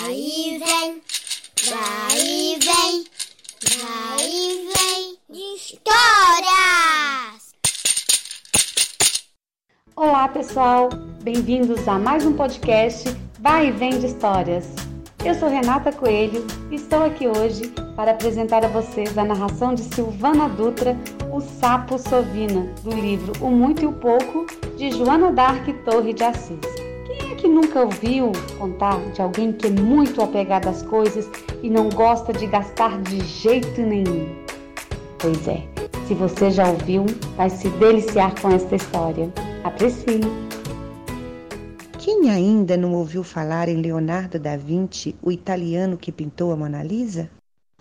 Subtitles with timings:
[0.00, 0.14] Vai
[0.58, 1.02] vem,
[1.68, 3.04] vai e vem,
[3.78, 7.52] vai e vem de histórias!
[9.94, 10.88] Olá pessoal,
[11.22, 14.66] bem-vindos a mais um podcast Vai e Vem de Histórias.
[15.22, 19.82] Eu sou Renata Coelho e estou aqui hoje para apresentar a vocês a narração de
[19.82, 20.96] Silvana Dutra,
[21.30, 24.46] O Sapo Sovina, do livro O Muito e o Pouco,
[24.78, 26.79] de Joana Dark Torre de Assis.
[27.40, 31.26] Que nunca ouviu contar de alguém que é muito apegado às coisas
[31.62, 34.28] e não gosta de gastar de jeito nenhum?
[35.18, 35.66] Pois é,
[36.06, 37.06] se você já ouviu,
[37.38, 39.32] vai se deliciar com esta história.
[39.64, 40.20] Aprecie!
[41.98, 46.82] Quem ainda não ouviu falar em Leonardo da Vinci, o italiano que pintou a Mona
[46.82, 47.30] Lisa?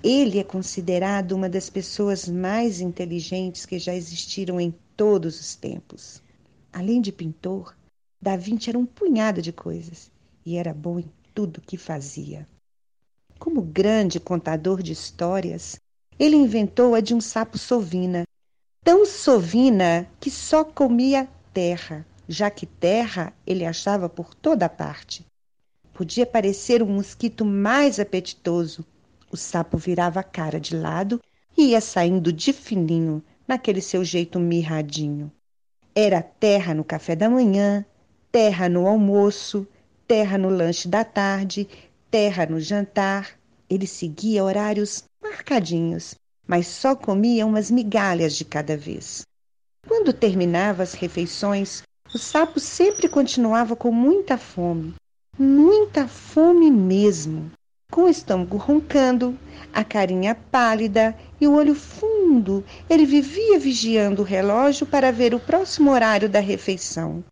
[0.02, 6.23] Ele é considerado uma das pessoas mais inteligentes que já existiram em todos os tempos.
[6.72, 7.76] Além de pintor,
[8.22, 10.12] Da Vinci era um punhado de coisas
[10.46, 12.48] e era bom em tudo que fazia.
[13.38, 15.80] Como grande contador de histórias,
[16.20, 18.23] ele inventou a de um sapo sovina,
[18.84, 25.25] tão sovina que só comia terra, já que terra ele achava por toda parte.
[25.94, 28.86] Podia parecer um mosquito mais apetitoso.
[29.31, 31.22] O sapo virava a cara de lado
[31.58, 35.31] e ia saindo de fininho, naquele seu jeito mirradinho.
[35.95, 37.86] Era terra no café da manhã,
[38.31, 39.67] terra no almoço,
[40.08, 41.67] terra no lanche da tarde,
[42.11, 43.38] terra no jantar.
[43.69, 46.16] Ele seguia horários marcadinhos,
[46.47, 49.23] mas só comia umas migalhas de cada vez.
[49.88, 54.95] Quando terminava as refeições, o sapo sempre continuava com muita fome,
[55.38, 57.52] muita fome mesmo,
[57.91, 59.38] com o estômago roncando,
[59.73, 62.63] a carinha pálida e o olho fundo.
[62.89, 67.23] Ele vivia vigiando o relógio para ver o próximo horário da refeição,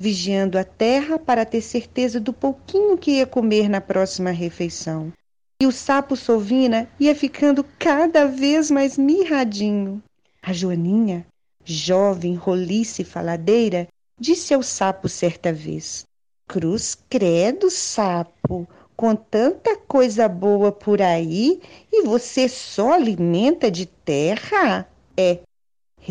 [0.00, 5.12] vigiando a terra para ter certeza do pouquinho que ia comer na próxima refeição.
[5.60, 10.02] E o sapo Sovina ia ficando cada vez mais mirradinho.
[10.42, 11.26] A Joaninha,
[11.62, 16.06] jovem, roliça e faladeira, disse ao sapo certa vez:
[16.48, 18.66] Cruz credo, sapo,
[18.96, 21.60] com tanta coisa boa por aí
[21.92, 24.88] e você só alimenta de terra?
[25.14, 25.40] É,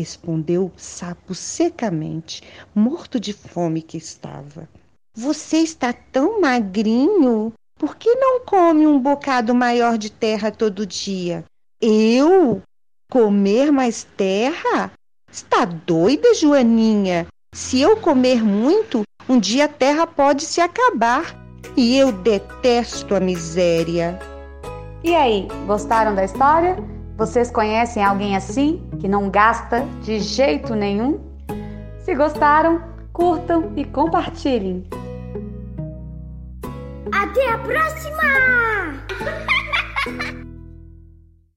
[0.00, 2.42] respondeu o sapo secamente,
[2.74, 4.66] morto de fome que estava.
[5.14, 11.44] Você está tão magrinho, por que não come um bocado maior de terra todo dia?
[11.82, 12.62] Eu?
[13.10, 14.90] Comer mais terra?
[15.30, 17.26] Está doida, Joaninha?
[17.54, 21.36] Se eu comer muito, um dia a terra pode se acabar.
[21.76, 24.18] E eu detesto a miséria.
[25.04, 26.99] E aí, gostaram da história?
[27.20, 31.20] Vocês conhecem alguém assim, que não gasta de jeito nenhum?
[31.98, 32.82] Se gostaram,
[33.12, 34.86] curtam e compartilhem.
[37.12, 38.22] Até a próxima!